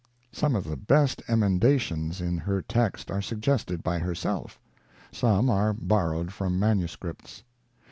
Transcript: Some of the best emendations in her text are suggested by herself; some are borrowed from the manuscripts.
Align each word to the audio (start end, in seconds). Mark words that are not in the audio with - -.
Some 0.31 0.55
of 0.55 0.63
the 0.63 0.77
best 0.77 1.21
emendations 1.27 2.21
in 2.21 2.39
her 2.39 2.63
text 2.63 3.11
are 3.11 3.21
suggested 3.21 3.83
by 3.83 3.99
herself; 3.99 4.59
some 5.11 5.47
are 5.47 5.73
borrowed 5.73 6.33
from 6.33 6.53
the 6.53 6.59
manuscripts. 6.59 7.43